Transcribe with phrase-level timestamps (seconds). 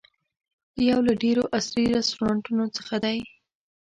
[0.87, 3.17] یو له ډېرو عصري رسټورانټونو څخه دی.